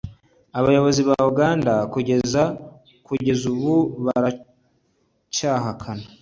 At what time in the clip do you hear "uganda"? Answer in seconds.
1.31-1.73